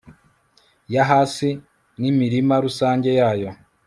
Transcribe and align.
yahasi 0.93 1.49
n'imirima 1.99 2.55
rusange 2.65 3.09
yayo 3.19 3.49